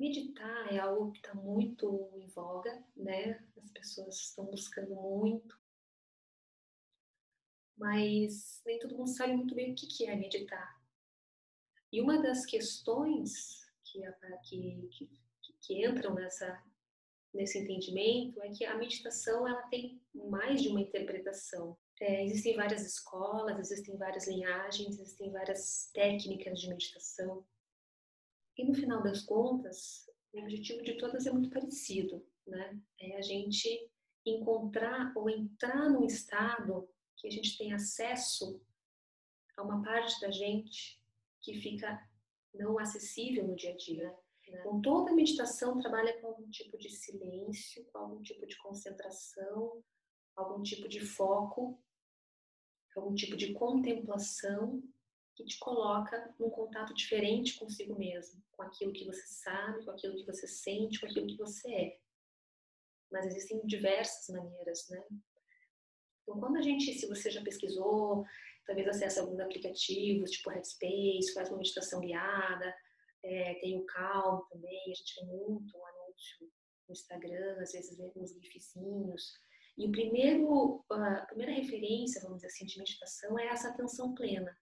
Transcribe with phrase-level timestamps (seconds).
[0.00, 3.38] Meditar é algo que está muito em voga, né?
[3.62, 5.60] As pessoas estão buscando muito,
[7.76, 10.80] mas nem todo mundo sabe muito bem o que é meditar.
[11.92, 14.00] E uma das questões que,
[14.48, 15.10] que, que,
[15.60, 16.64] que entram nessa,
[17.34, 21.76] nesse entendimento é que a meditação ela tem mais de uma interpretação.
[22.00, 27.44] É, existem várias escolas, existem várias linhagens, existem várias técnicas de meditação.
[28.60, 32.78] E no final das contas, o objetivo de todas é muito parecido, né?
[33.00, 33.90] É a gente
[34.26, 38.62] encontrar ou entrar num estado que a gente tem acesso
[39.56, 41.02] a uma parte da gente
[41.40, 42.06] que fica
[42.52, 44.14] não acessível no dia a dia.
[44.46, 44.60] Né?
[44.60, 49.82] Então, toda meditação trabalha com algum tipo de silêncio, com algum tipo de concentração,
[50.36, 51.82] algum tipo de foco,
[52.94, 54.82] algum tipo de contemplação
[55.42, 60.16] que te coloca num contato diferente consigo mesmo, com aquilo que você sabe, com aquilo
[60.16, 61.98] que você sente, com aquilo que você é.
[63.10, 65.02] Mas existem diversas maneiras, né?
[66.22, 68.24] Então, quando a gente, se você já pesquisou,
[68.66, 72.74] talvez acessa alguns aplicativos, tipo Headspace, faz uma meditação guiada,
[73.22, 76.52] é, tem o Calm também, a gente vê muito um anúncio
[76.88, 79.32] no Instagram, às vezes vê alguns gifzinhos.
[79.76, 84.56] E o primeiro, a primeira referência, vamos dizer assim, de meditação é essa atenção plena.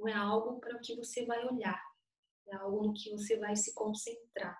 [0.00, 1.78] Então, é algo para o que você vai olhar,
[2.48, 4.58] é algo no que você vai se concentrar.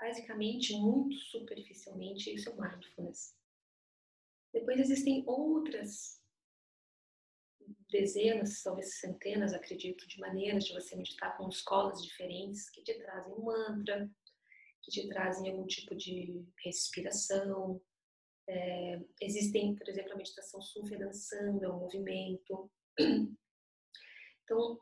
[0.00, 3.36] Basicamente, muito superficialmente, isso é mindfulness.
[4.50, 6.22] Depois existem outras
[7.90, 13.34] dezenas, talvez centenas, acredito, de maneiras de você meditar com escolas diferentes que te trazem
[13.34, 14.10] um mantra,
[14.82, 17.78] que te trazem algum tipo de respiração.
[18.48, 22.70] É, existem, por exemplo, a meditação sufi dançando, é um movimento.
[24.48, 24.80] Então,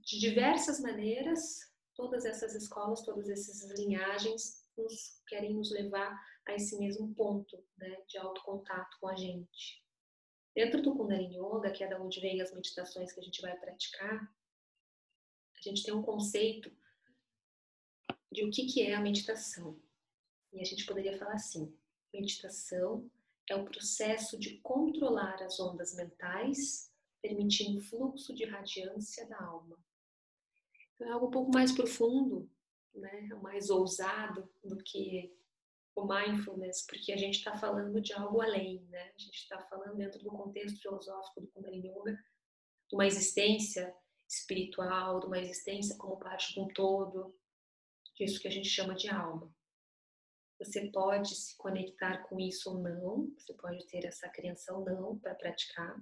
[0.00, 1.60] de diversas maneiras,
[1.94, 6.14] todas essas escolas, todas essas linhagens nos, querem nos levar
[6.46, 9.82] a esse mesmo ponto né, de autocontato com a gente.
[10.54, 13.58] Dentro do Kundalini Yoga, que é da onde vem as meditações que a gente vai
[13.58, 14.30] praticar,
[15.56, 16.70] a gente tem um conceito
[18.30, 19.80] de o que, que é a meditação.
[20.52, 21.74] E a gente poderia falar assim:
[22.12, 23.10] meditação
[23.48, 29.78] é o processo de controlar as ondas mentais permitindo o fluxo de radiância da alma.
[30.94, 32.50] Então, é algo um pouco mais profundo,
[32.94, 33.28] né?
[33.42, 35.32] mais ousado do que
[35.94, 39.12] o mindfulness, porque a gente está falando de algo além, né?
[39.16, 42.16] A gente está falando dentro do contexto filosófico do Kundalini Yoga,
[42.88, 43.94] de uma existência
[44.28, 47.34] espiritual, de uma existência como parte de um todo,
[48.14, 49.52] disso que a gente chama de alma.
[50.58, 55.18] Você pode se conectar com isso ou não, você pode ter essa crença ou não
[55.18, 55.96] para praticar,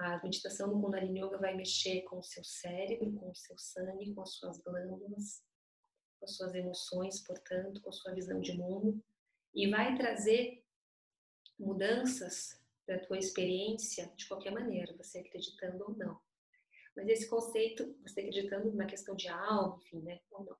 [0.00, 4.14] a meditação do Kundalini Yoga vai mexer com o seu cérebro, com o seu sangue,
[4.14, 5.42] com as suas glândulas,
[6.18, 9.02] com as suas emoções, portanto, com a sua visão de mundo
[9.54, 10.64] e vai trazer
[11.58, 16.18] mudanças para a tua experiência de qualquer maneira, você acreditando ou não.
[16.96, 20.56] Mas esse conceito, você acreditando na questão de alma, enfim, né, ou não.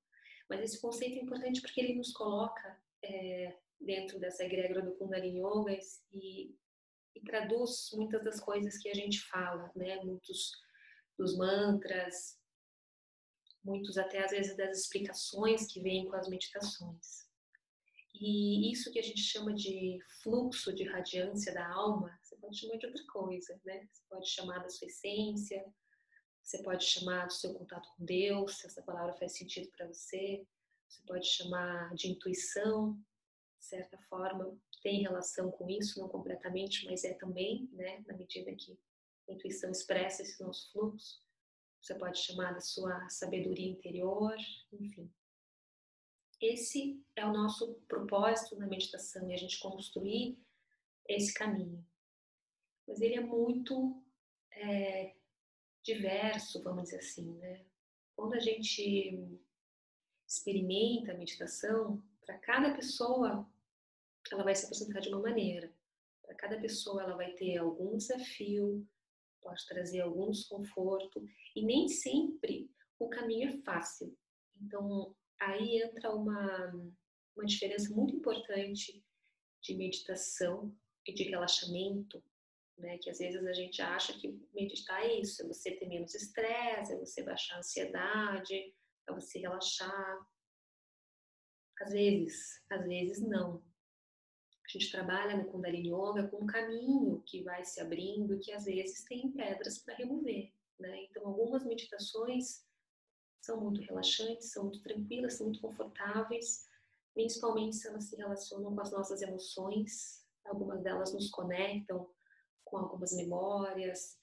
[0.49, 5.41] Mas esse conceito é importante porque ele nos coloca é, dentro dessa egrégora do Kundalini
[5.41, 5.78] Yoga
[6.12, 6.55] e
[7.15, 9.97] e traduz muitas das coisas que a gente fala, né?
[10.04, 10.53] Muitos
[11.19, 12.38] dos mantras,
[13.65, 17.28] muitos até às vezes das explicações que vêm com as meditações.
[18.15, 22.76] E isso que a gente chama de fluxo de radiância da alma, você pode chamar
[22.76, 23.88] de outra coisa, né?
[23.91, 25.65] Você pode chamar da sua essência,
[26.42, 30.44] você pode chamar do seu contato com Deus, se essa palavra faz sentido para você.
[30.88, 32.98] Você pode chamar de intuição,
[33.60, 38.54] de certa forma tem relação com isso, não completamente, mas é também, né, na medida
[38.54, 38.78] que
[39.28, 41.22] a intuição expressa esse nosso fluxo.
[41.81, 44.34] Você pode chamar da sua sabedoria interior,
[44.72, 45.12] enfim.
[46.41, 50.38] Esse é o nosso propósito na meditação, e a gente construir
[51.06, 51.86] esse caminho.
[52.89, 54.03] Mas ele é muito
[54.53, 55.15] é,
[55.83, 57.65] diverso, vamos dizer assim, né?
[58.16, 59.39] Quando a gente
[60.27, 63.49] experimenta a meditação, para cada pessoa
[64.34, 65.72] ela vai se apresentar de uma maneira.
[66.22, 68.86] Para cada pessoa, ela vai ter algum desafio,
[69.42, 71.24] pode trazer algum desconforto,
[71.56, 74.16] e nem sempre o caminho é fácil.
[74.60, 76.72] Então, aí entra uma,
[77.36, 79.03] uma diferença muito importante
[79.62, 80.74] de meditação
[81.06, 82.22] e de relaxamento,
[82.80, 82.98] né?
[82.98, 86.92] Que às vezes a gente acha que meditar é isso, é você ter menos estresse,
[86.92, 88.74] é você baixar a ansiedade,
[89.09, 90.26] é você relaxar.
[91.80, 93.62] Às vezes, às vezes não.
[94.71, 98.67] A gente trabalha no Kundalini Yoga com um caminho que vai se abrindo, que às
[98.67, 100.53] vezes tem pedras para remover.
[100.78, 101.07] Né?
[101.07, 102.65] Então, algumas meditações
[103.41, 106.69] são muito relaxantes, são muito tranquilas, são muito confortáveis,
[107.13, 110.25] principalmente se elas se relacionam com as nossas emoções.
[110.45, 112.09] Algumas delas nos conectam
[112.65, 114.17] com algumas memórias,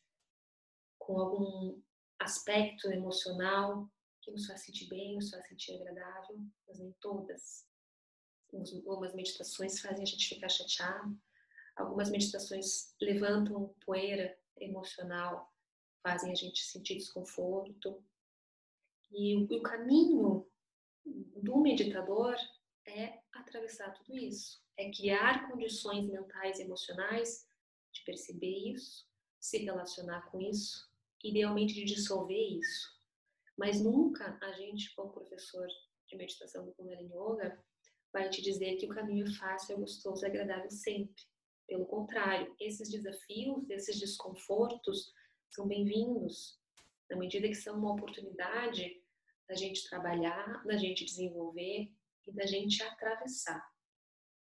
[0.98, 1.82] com algum
[2.20, 3.90] aspecto emocional
[4.22, 7.67] que nos faz sentir bem, nos faz sentir agradável, mas nem todas.
[8.54, 11.20] Algumas meditações fazem a gente ficar chateado,
[11.76, 15.54] algumas meditações levantam poeira emocional,
[16.02, 18.04] fazem a gente sentir desconforto.
[19.12, 20.48] E o caminho
[21.06, 22.36] do meditador
[22.86, 27.48] é atravessar tudo isso, é criar condições mentais e emocionais
[27.94, 29.06] de perceber isso,
[29.40, 30.90] se relacionar com isso,
[31.24, 32.96] idealmente de dissolver isso.
[33.58, 35.68] Mas nunca a gente, como professor
[36.08, 37.64] de meditação do Kundalini Yoga,
[38.12, 41.24] vai te dizer que o caminho é fácil, é gostoso, é agradável sempre.
[41.68, 45.14] Pelo contrário, esses desafios, esses desconfortos
[45.52, 46.60] são bem-vindos,
[47.10, 49.02] na medida que são uma oportunidade
[49.48, 51.92] da gente trabalhar, da gente desenvolver
[52.26, 53.66] e da gente atravessar.